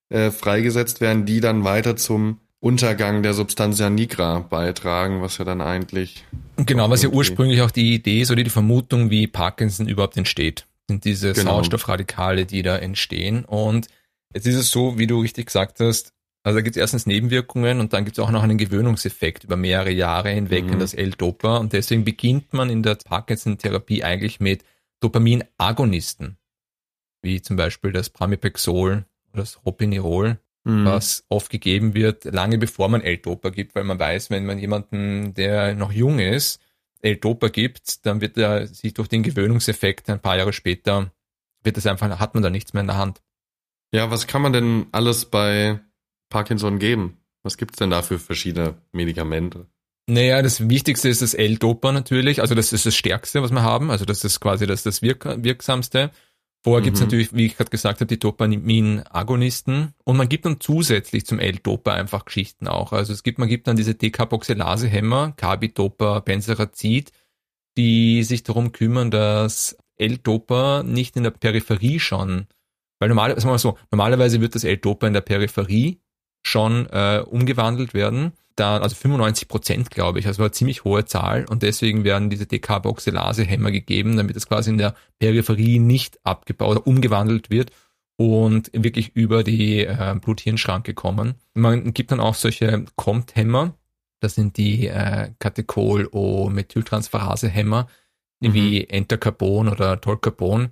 [0.10, 5.62] äh, freigesetzt werden, die dann weiter zum Untergang der Substantia nigra beitragen, was ja dann
[5.62, 6.26] eigentlich.
[6.58, 10.66] Genau, was ja ursprünglich auch die Idee ist oder die Vermutung, wie Parkinson überhaupt entsteht
[10.88, 11.54] sind diese genau.
[11.54, 13.46] Sauerstoffradikale, die da entstehen.
[13.46, 13.88] Und
[14.34, 17.80] jetzt ist es so, wie du richtig gesagt hast, also da gibt es erstens Nebenwirkungen
[17.80, 20.74] und dann gibt es auch noch einen Gewöhnungseffekt über mehrere Jahre hinweg mhm.
[20.74, 21.58] in das L-Dopa.
[21.58, 24.64] Und deswegen beginnt man in der Parkinson-Therapie eigentlich mit
[24.99, 26.38] Dopaminagonisten,
[27.21, 30.86] wie zum Beispiel das Pramipexol oder das Ropinirol, mhm.
[30.86, 35.34] was oft gegeben wird, lange bevor man L-Dopa gibt, weil man weiß, wenn man jemanden,
[35.34, 36.62] der noch jung ist,
[37.01, 41.12] L-Dopa gibt, dann wird er sich durch den Gewöhnungseffekt ein paar Jahre später,
[41.63, 43.21] wird es einfach, hat man da nichts mehr in der Hand.
[43.91, 45.79] Ja, was kann man denn alles bei
[46.29, 47.17] Parkinson geben?
[47.43, 49.67] Was gibt es denn da für verschiedene Medikamente?
[50.08, 53.89] Naja, das Wichtigste ist das L-Dopa natürlich, also das ist das Stärkste, was wir haben,
[53.89, 56.12] also das ist quasi das, das Wirk Wirksamste.
[56.63, 56.86] Vorher mhm.
[56.86, 61.26] gibt es natürlich, wie ich gerade gesagt habe, die Dopamin-Agonisten und man gibt dann zusätzlich
[61.26, 62.91] zum L-Dopa einfach Geschichten auch.
[62.91, 67.12] Also es gibt, man gibt dann diese Decarboxylase-Hämmer, Carbidopa, Benzerazid,
[67.78, 72.48] die sich darum kümmern, dass L-Dopa nicht in der Peripherie schon,
[73.00, 76.00] weil normalerweise, also so, normalerweise wird das L-Dopa in der Peripherie
[76.45, 81.05] schon äh, umgewandelt werden da, also 95 Prozent, glaube ich, also war eine ziemlich hohe
[81.05, 86.77] Zahl und deswegen werden diese Decarboxylase-Hämmer gegeben, damit es quasi in der Peripherie nicht abgebaut
[86.77, 87.71] oder umgewandelt wird
[88.17, 91.36] und wirklich über die äh, Blut-Hirn-Schranke kommen.
[91.53, 93.73] Man gibt dann auch solche COMT-Hämmer,
[94.21, 97.88] Das sind die äh, Catechol-O-Methyltransferase-Hämmer,
[98.39, 98.53] mhm.
[98.53, 100.71] wie Entacarbon oder Tolcarbon,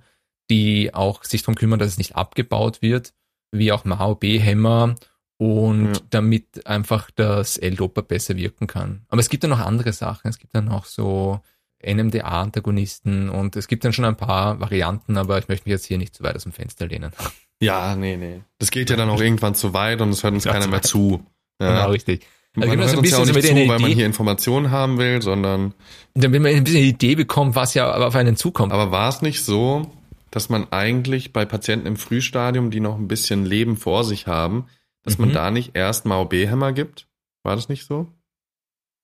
[0.50, 3.12] die auch sich darum kümmern, dass es nicht abgebaut wird,
[3.52, 4.94] wie auch MAO-B-Hämmer
[5.38, 6.00] und ja.
[6.10, 9.02] damit einfach das L-Dopa besser wirken kann.
[9.08, 10.28] Aber es gibt ja noch andere Sachen.
[10.28, 11.40] Es gibt dann noch so
[11.84, 15.98] NMDA-Antagonisten und es gibt dann schon ein paar Varianten, aber ich möchte mich jetzt hier
[15.98, 17.12] nicht zu weit aus dem Fenster lehnen.
[17.60, 18.42] Ja, nee, nee.
[18.58, 20.82] Das geht ja dann auch irgendwann zu weit und es hört uns ja, keiner mehr
[20.82, 21.24] zu.
[21.60, 21.68] Ja.
[21.68, 22.26] Genau, richtig.
[22.56, 25.74] Also man hört uns ja auch nicht zu, weil man hier Informationen haben will, sondern...
[26.14, 28.72] Damit man ein bisschen eine Idee bekommt, was ja auf einen zukommt.
[28.72, 29.90] Aber war es nicht so,
[30.30, 34.66] dass man eigentlich bei Patienten im Frühstadium, die noch ein bisschen Leben vor sich haben,
[35.04, 35.26] dass mhm.
[35.26, 37.06] man da nicht erst MAO-B-Hämmer gibt?
[37.44, 38.08] War das nicht so?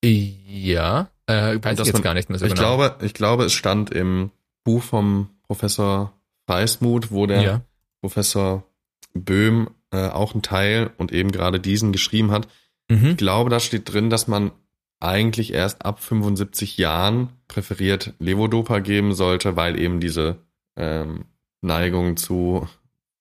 [0.03, 2.77] Ja, äh, weiß ich jetzt man, gar nicht mehr so ich genau.
[2.77, 4.31] Glaube, ich glaube, es stand im
[4.65, 6.13] Buch vom Professor
[6.47, 7.61] Freismuth, wo der ja.
[8.01, 8.65] Professor
[9.13, 12.49] Böhm äh, auch einen Teil und eben gerade diesen geschrieben hat.
[12.89, 13.11] Mhm.
[13.11, 14.53] Ich glaube, da steht drin, dass man
[15.01, 20.39] eigentlich erst ab 75 Jahren präferiert Levodopa geben sollte, weil eben diese
[20.77, 21.25] ähm,
[21.63, 22.69] Neigung zu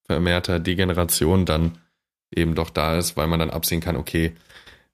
[0.04, 1.78] vermehrter Degeneration dann
[2.34, 4.32] eben doch da ist, weil man dann absehen kann, okay,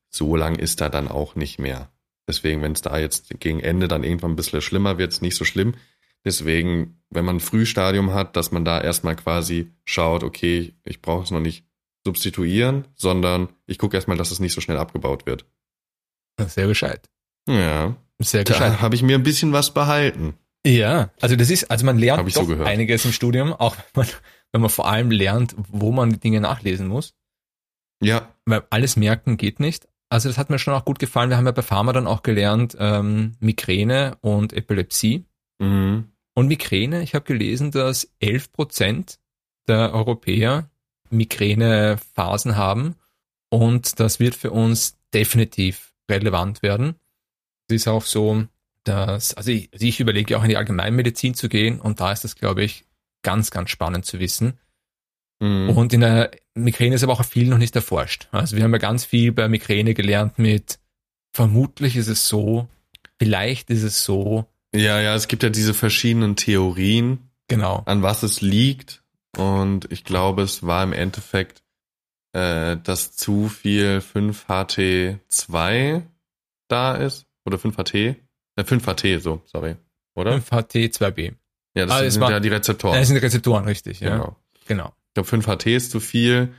[0.08, 1.90] so lang ist er dann auch nicht mehr.
[2.28, 5.36] Deswegen, wenn es da jetzt gegen Ende dann irgendwann ein bisschen schlimmer wird, ist nicht
[5.36, 5.74] so schlimm.
[6.24, 11.22] Deswegen, wenn man ein Frühstadium hat, dass man da erstmal quasi schaut, okay, ich brauche
[11.22, 11.64] es noch nicht
[12.04, 15.44] substituieren, sondern ich gucke erstmal, dass es nicht so schnell abgebaut wird.
[16.46, 17.08] Sehr gescheit.
[17.48, 17.96] Ja.
[18.18, 18.72] Sehr gescheit.
[18.72, 20.34] Da habe ich mir ein bisschen was behalten.
[20.66, 24.08] Ja, also das ist, also man lernt doch so einiges im Studium, auch wenn man,
[24.50, 27.14] wenn man vor allem lernt, wo man Dinge nachlesen muss.
[28.00, 28.32] Ja.
[28.44, 29.88] Weil alles merken geht nicht.
[30.08, 31.30] Also das hat mir schon auch gut gefallen.
[31.30, 35.24] Wir haben ja bei Pharma dann auch gelernt, ähm, Migräne und Epilepsie.
[35.58, 36.12] Mhm.
[36.34, 39.18] Und Migräne, ich habe gelesen, dass 11 Prozent
[39.66, 40.70] der Europäer
[41.10, 42.96] Migränephasen haben.
[43.48, 46.96] Und das wird für uns definitiv relevant werden.
[47.68, 48.44] Es ist auch so,
[48.84, 52.22] dass, also ich, also ich überlege auch in die Allgemeinmedizin zu gehen und da ist
[52.22, 52.84] das, glaube ich,
[53.22, 54.58] ganz, ganz spannend zu wissen.
[55.40, 55.70] Mhm.
[55.70, 58.28] Und in der Migräne ist aber auch viel noch nicht erforscht.
[58.30, 60.78] Also wir haben ja ganz viel bei Migräne gelernt mit,
[61.32, 62.68] vermutlich ist es so,
[63.18, 64.46] vielleicht ist es so.
[64.74, 67.30] Ja, ja, es gibt ja diese verschiedenen Theorien.
[67.48, 67.82] Genau.
[67.86, 69.02] An was es liegt.
[69.36, 71.62] Und ich glaube, es war im Endeffekt,
[72.32, 76.02] äh, dass zu viel 5HT2
[76.68, 77.26] da ist.
[77.44, 78.16] Oder 5HT.
[78.56, 79.76] Äh, 5HT, so, sorry.
[80.14, 80.36] Oder?
[80.36, 81.34] 5HT2B.
[81.74, 82.98] Ja, das ah, sind ja die Rezeptoren.
[82.98, 84.16] Das sind die Rezeptoren, richtig, ja.
[84.16, 84.36] Genau.
[84.66, 84.94] genau.
[85.16, 86.52] Ich glaube, 5HT ist zu viel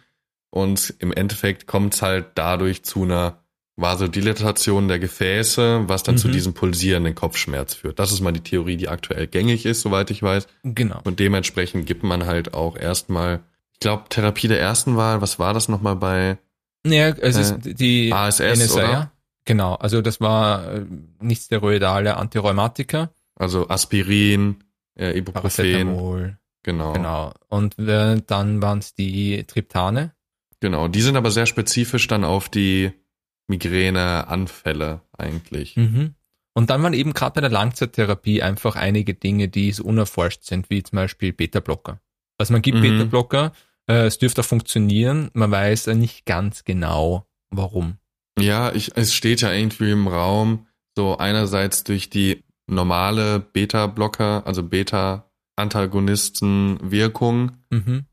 [0.50, 3.43] und im Endeffekt kommt es halt dadurch zu einer
[3.76, 6.20] Vasodilatation der Gefäße, was dann mhm.
[6.20, 8.00] zu diesem pulsierenden Kopfschmerz führt.
[8.00, 10.48] Das ist mal die Theorie, die aktuell gängig ist, soweit ich weiß.
[10.63, 11.00] Genau.
[11.04, 13.41] Und dementsprechend gibt man halt auch erstmal,
[13.74, 16.39] ich glaube, Therapie der ersten Wahl, was war das nochmal bei?
[16.84, 18.91] Ja, es äh, ist die ASS, NSA, oder?
[18.91, 19.12] Ja?
[19.46, 20.86] Genau, also das war äh,
[21.22, 23.12] nicht steroidale Antirheumatika.
[23.36, 24.63] Also Aspirin,
[24.96, 25.63] äh, Ibuprofen.
[25.63, 26.38] Paracetamol.
[26.67, 26.91] Genau.
[26.91, 27.34] Genau.
[27.47, 30.12] Und äh, dann waren es die Triptane.
[30.60, 32.91] Genau, die sind aber sehr spezifisch dann auf die
[33.47, 35.77] Migräneanfälle eigentlich.
[35.77, 36.15] Mhm.
[36.53, 40.69] Und dann waren eben gerade bei der Langzeittherapie einfach einige Dinge, die so unerforscht sind,
[40.69, 42.01] wie zum Beispiel Beta-Blocker.
[42.38, 42.82] Also man gibt mhm.
[42.82, 43.53] Beta-Blocker,
[43.88, 47.97] äh, es dürfte auch funktionieren, man weiß ja nicht ganz genau, warum.
[48.38, 54.63] Ja, ich, es steht ja irgendwie im Raum, so einerseits durch die normale Beta-Blocker, also
[55.58, 58.06] Beta-Antagonisten-Wirkung, mhm.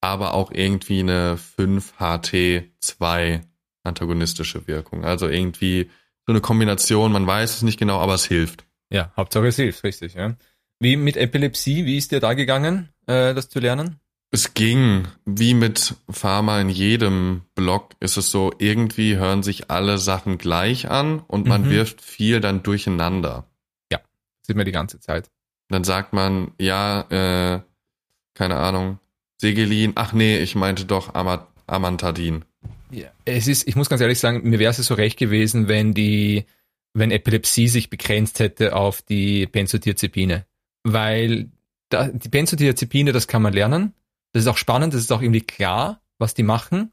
[0.00, 3.40] aber auch irgendwie eine 5-HT2
[3.82, 5.04] antagonistische Wirkung.
[5.04, 5.90] Also irgendwie
[6.26, 8.64] so eine Kombination, man weiß es nicht genau, aber es hilft.
[8.90, 10.34] Ja, Hauptsache es hilft, richtig, ja.
[10.80, 14.00] Wie mit Epilepsie, wie ist dir da gegangen, äh, das zu lernen?
[14.30, 19.98] Es ging, wie mit Pharma in jedem Blog ist es so, irgendwie hören sich alle
[19.98, 21.70] Sachen gleich an und man mhm.
[21.70, 23.46] wirft viel dann durcheinander.
[23.92, 24.00] Ja,
[24.42, 25.30] sieht man die ganze Zeit.
[25.68, 27.60] Dann sagt man, ja, äh,
[28.34, 28.98] keine Ahnung,
[29.40, 32.44] Segelin, ach nee, ich meinte doch Amat Amantadin.
[32.90, 35.94] Ja, es ist, ich muss ganz ehrlich sagen, mir wäre es so recht gewesen, wenn
[35.94, 36.44] die,
[36.92, 40.44] wenn Epilepsie sich begrenzt hätte auf die Benzodiazepine.
[40.82, 41.48] Weil
[41.88, 43.94] da, die Benzodiazepine, das kann man lernen
[44.34, 46.90] das ist auch spannend, das ist auch irgendwie klar, was die machen.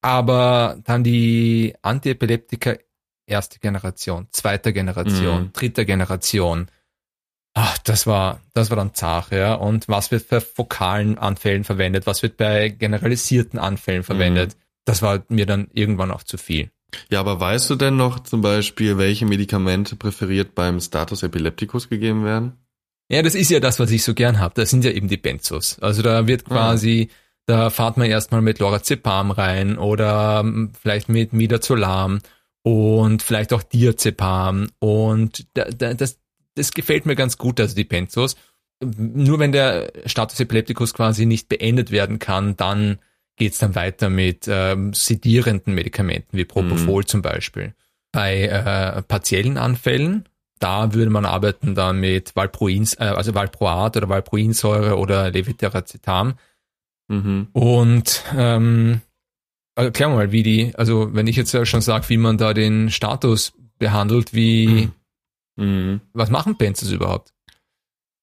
[0.00, 2.76] Aber dann die Antiepileptika
[3.26, 5.52] erste Generation, zweite Generation, mhm.
[5.52, 6.68] dritte Generation.
[7.54, 9.54] Ach, das war, das war dann zart, ja.
[9.54, 12.06] Und was wird bei fokalen Anfällen verwendet?
[12.06, 14.54] Was wird bei generalisierten Anfällen verwendet?
[14.54, 14.60] Mhm.
[14.84, 16.70] Das war mir dann irgendwann auch zu viel.
[17.10, 22.24] Ja, aber weißt du denn noch zum Beispiel, welche Medikamente präferiert beim Status Epilepticus gegeben
[22.24, 22.52] werden?
[23.08, 24.54] Ja, das ist ja das, was ich so gern habe.
[24.56, 25.78] Das sind ja eben die Benzos.
[25.80, 26.48] Also da wird ah.
[26.48, 27.14] quasi, ah.
[27.46, 32.20] da fahrt man erstmal mit Lorazepam rein oder hm, vielleicht mit Midazolam
[32.62, 36.18] und vielleicht auch Diazepam und das,
[36.54, 38.36] das gefällt mir ganz gut, also die Benzos.
[38.80, 42.98] Nur wenn der Status Epilepticus quasi nicht beendet werden kann, dann
[43.36, 47.06] geht's dann weiter mit ähm, sedierenden Medikamenten wie Propofol mhm.
[47.06, 47.74] zum Beispiel.
[48.12, 50.28] Bei äh, partiellen Anfällen,
[50.60, 56.34] da würde man arbeiten dann mit Valproin, äh, also Valproat oder Valproinsäure oder Levetiracetam.
[57.08, 57.48] Mhm.
[57.52, 59.00] Und ähm,
[59.74, 63.52] erklär mal, wie die, also wenn ich jetzt schon sage, wie man da den Status
[63.78, 64.92] behandelt, wie, mhm.
[65.56, 67.32] Was machen Benzos überhaupt?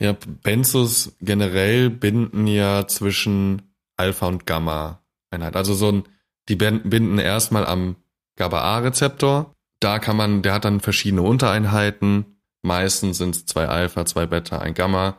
[0.01, 0.13] Ja,
[0.43, 5.55] Benzos generell binden ja zwischen Alpha und Gamma Einheit.
[5.55, 6.03] Also so ein,
[6.49, 7.95] die binden erstmal am
[8.37, 9.53] GABA-A-Rezeptor.
[9.79, 12.41] Da kann man, der hat dann verschiedene Untereinheiten.
[12.63, 15.17] Meistens sind es zwei Alpha, zwei Beta, ein Gamma.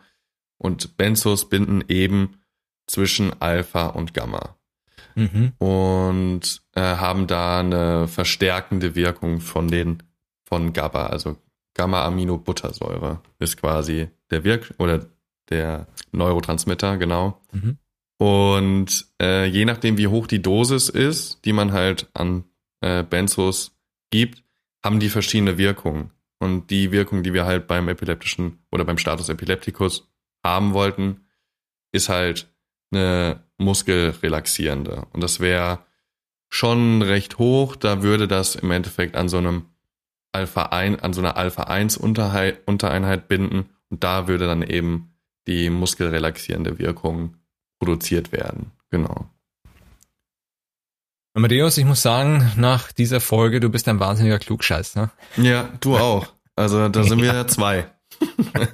[0.59, 2.41] Und Benzos binden eben
[2.87, 4.57] zwischen Alpha und Gamma.
[5.15, 5.53] Mhm.
[5.59, 10.03] Und äh, haben da eine verstärkende Wirkung von den
[10.45, 11.37] von GABA, also
[11.75, 15.07] Gamma-Aminobuttersäure ist quasi der Wirk oder
[15.49, 17.41] der Neurotransmitter, genau.
[17.53, 17.79] Mhm.
[18.19, 22.45] Und äh, je nachdem, wie hoch die Dosis ist, die man halt an
[22.81, 23.77] äh, Benzos
[24.11, 24.45] gibt,
[24.85, 26.11] haben die verschiedene Wirkungen.
[26.39, 30.09] Und die Wirkung, die wir halt beim epileptischen oder beim Status Epilepticus
[30.45, 31.27] haben wollten,
[31.93, 32.53] ist halt
[32.91, 35.07] eine muskelrelaxierende.
[35.13, 35.85] Und das wäre
[36.49, 37.77] schon recht hoch.
[37.77, 39.67] Da würde das im Endeffekt an so einem
[40.33, 43.71] Alpha 1, an so einer Alpha 1 Untereinheit binden.
[43.91, 45.15] Und da würde dann eben
[45.47, 47.37] die muskelrelaxierende Wirkung
[47.79, 48.73] produziert werden.
[48.91, 49.29] Genau.
[51.35, 55.11] Amadeus, ich muss sagen, nach dieser Folge, du bist ein wahnsinniger Klugscheiß, ne?
[55.37, 56.33] Ja, du auch.
[56.57, 57.91] Also da sind wir ja zwei.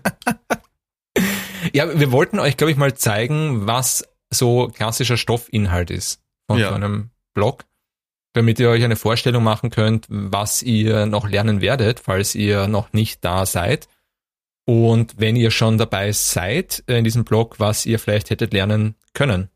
[1.73, 6.71] ja, wir wollten euch, glaube ich, mal zeigen, was so klassischer Stoffinhalt ist von ja.
[6.71, 7.65] so einem Blog,
[8.39, 12.93] damit ihr euch eine Vorstellung machen könnt, was ihr noch lernen werdet, falls ihr noch
[12.93, 13.89] nicht da seid.
[14.65, 19.49] Und wenn ihr schon dabei seid in diesem Blog, was ihr vielleicht hättet lernen können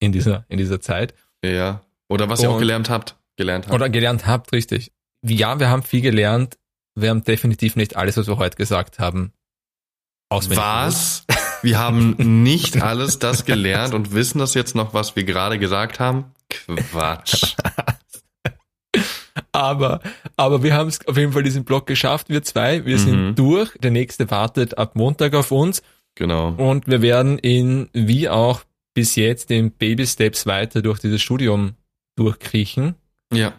[0.00, 1.14] in dieser, in dieser Zeit.
[1.44, 1.82] Ja.
[2.08, 3.16] Oder was Und, ihr auch gelernt habt.
[3.36, 3.74] Gelernt habt.
[3.74, 4.92] Oder gelernt habt, richtig.
[5.24, 6.58] Ja, wir haben viel gelernt.
[6.94, 9.32] Wir haben definitiv nicht alles, was wir heute gesagt haben,
[10.28, 10.64] auswendig.
[10.64, 11.24] Was?
[11.62, 16.00] Wir haben nicht alles das gelernt und wissen das jetzt noch, was wir gerade gesagt
[16.00, 16.34] haben?
[16.48, 17.54] Quatsch.
[19.52, 20.00] Aber,
[20.36, 22.86] aber wir haben es auf jeden Fall diesen Block geschafft, wir zwei.
[22.86, 23.00] Wir mhm.
[23.00, 23.76] sind durch.
[23.78, 25.82] Der nächste wartet ab Montag auf uns.
[26.14, 26.54] Genau.
[26.56, 28.62] Und wir werden ihn, wie auch
[28.94, 31.74] bis jetzt, in Baby Steps weiter durch dieses Studium
[32.16, 32.94] durchkriechen.
[33.32, 33.52] Ja.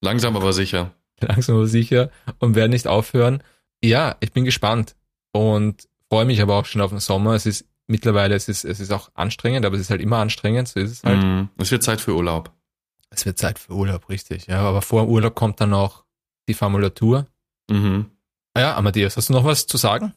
[0.00, 0.92] Langsam aber sicher.
[1.20, 2.10] Langsam aber sicher.
[2.38, 3.42] Und werden nicht aufhören.
[3.82, 4.96] Ja, ich bin gespannt.
[5.32, 7.34] Und freue mich aber auch schon auf den Sommer.
[7.34, 10.68] Es ist mittlerweile, es ist, es ist auch anstrengend, aber es ist halt immer anstrengend,
[10.68, 11.22] so ist es halt.
[11.22, 12.52] Mm, es wird Zeit für Urlaub.
[13.10, 14.46] Es wird Zeit für Urlaub, richtig.
[14.46, 16.04] Ja, aber vor Urlaub kommt dann noch
[16.48, 17.26] die Formulatur.
[17.70, 18.06] Mhm.
[18.54, 20.12] Ah ja, Amadeus, hast du noch was zu sagen?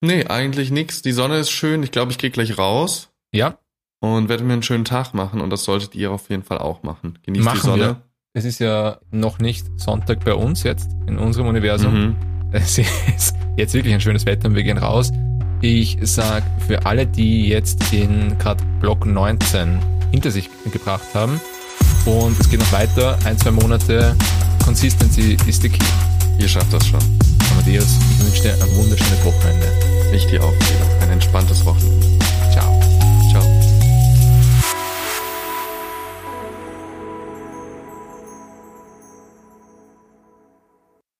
[0.00, 1.02] Nee, eigentlich nichts.
[1.02, 1.82] Die Sonne ist schön.
[1.82, 3.10] Ich glaube, ich gehe gleich raus.
[3.32, 3.58] Ja.
[4.00, 5.40] Und werde mir einen schönen Tag machen.
[5.40, 7.18] Und das solltet ihr auf jeden Fall auch machen.
[7.22, 7.82] Genießt machen die Sonne.
[7.82, 8.02] Wir.
[8.34, 11.94] Es ist ja noch nicht Sonntag bei uns jetzt, in unserem Universum.
[11.94, 12.16] Mhm.
[12.52, 15.10] Es ist jetzt wirklich ein schönes Wetter und wir gehen raus.
[15.60, 19.78] Ich sag für alle, die jetzt den gerade Block 19
[20.10, 21.40] hinter sich gebracht haben,
[22.04, 24.14] und es geht noch weiter, ein, zwei Monate.
[24.64, 25.84] Consistency ist the key.
[26.38, 27.00] Ihr schafft das schon.
[27.52, 29.66] Amadeus, ich wünsche dir ein wunderschönes Wochenende.
[30.12, 30.52] Ich dir auch,
[31.02, 32.06] Ein entspanntes Wochenende.
[32.52, 32.73] Ciao.